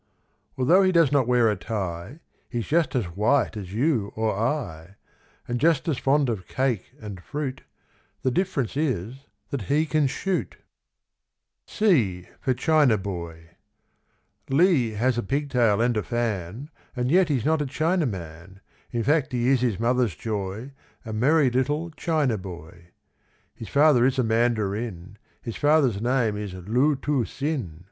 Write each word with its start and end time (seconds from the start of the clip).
Although 0.57 0.81
he 0.81 0.91
does 0.91 1.11
not 1.11 1.27
wear 1.27 1.47
a 1.47 1.55
tie 1.55 2.21
He's 2.49 2.65
just 2.65 2.95
as 2.95 3.05
white 3.05 3.55
as 3.55 3.71
you 3.71 4.07
or 4.15 4.35
I, 4.35 4.95
And 5.47 5.59
just 5.61 5.87
as 5.87 5.99
fond 5.99 6.27
of 6.27 6.47
cake 6.47 6.91
and 6.99 7.21
fruit; 7.21 7.61
The 8.23 8.31
difference 8.31 8.75
is 8.75 9.27
that 9.51 9.65
he 9.69 9.85
can 9.85 10.07
shoot. 10.07 10.55
C 11.67 12.27
for 12.39 12.55
Chinaboy. 12.55 13.49
Li 14.49 14.93
has 14.93 15.19
a 15.19 15.21
pigtail 15.21 15.79
and 15.81 15.95
a 15.95 16.01
fan, 16.01 16.71
And 16.95 17.11
yet 17.11 17.29
he's 17.29 17.45
not 17.45 17.61
a 17.61 17.67
Chinaman; 17.67 18.57
In 18.89 19.03
fact, 19.03 19.31
he 19.33 19.49
is 19.49 19.61
his 19.61 19.79
mother's 19.79 20.15
joy, 20.15 20.71
A 21.05 21.13
merry 21.13 21.51
little 21.51 21.91
Chinaboy. 21.91 22.85
His 23.53 23.69
father 23.69 24.07
is 24.07 24.17
a 24.17 24.23
Mandarin, 24.23 25.19
His 25.43 25.57
father's 25.57 26.01
name 26.01 26.35
is 26.37 26.55
Loo 26.55 26.95
Too 26.95 27.23
Sin. 27.25 27.77